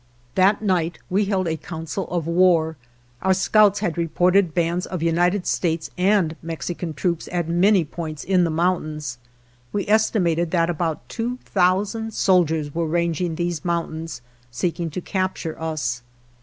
That 0.33 0.63
night 0.63 0.97
we 1.11 1.25
held 1.25 1.47
a 1.47 1.55
council 1.55 2.07
of 2.09 2.25
war; 2.25 2.75
our 3.21 3.35
scouts 3.35 3.81
had 3.81 3.99
reported 3.99 4.51
bands 4.55 4.87
of 4.87 5.03
United 5.03 5.45
States 5.45 5.91
and 5.95 6.35
Mexican 6.41 6.95
troops 6.95 7.29
at 7.31 7.47
many 7.47 7.85
points 7.85 8.23
in 8.23 8.43
the 8.43 8.49
mountains. 8.49 9.19
We 9.71 9.87
estimated 9.87 10.49
that 10.49 10.71
about 10.71 11.07
two 11.07 11.37
thousand 11.45 12.15
soldiers 12.15 12.73
were 12.73 12.87
ranging 12.87 13.35
these 13.35 13.63
moun 13.63 13.91
tains 13.91 14.21
seeking 14.49 14.89
to 14.89 15.01
capture 15.01 15.55
us. 15.61 16.01